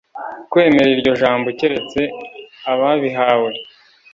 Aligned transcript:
kwemera 0.51 0.89
iryo 0.95 1.11
jambo 1.21 1.47
keretse 1.59 1.99
ababihawe 2.71 3.51